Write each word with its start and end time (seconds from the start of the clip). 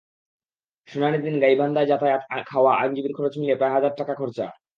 শুনানির 0.87 1.21
দিন 1.21 1.35
গাইবান্ধায় 1.39 1.89
যাতায়াত, 1.89 2.21
খাওয়া, 2.45 2.71
আইনজীবীর 2.75 3.17
খরচ 3.17 3.33
মিলিয়ে 3.37 3.59
প্রায় 3.59 3.73
হাজার 3.73 3.93
টাকা 3.97 4.13
খরচা। 4.15 4.45